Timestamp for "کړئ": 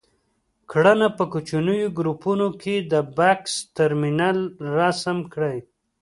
5.33-5.57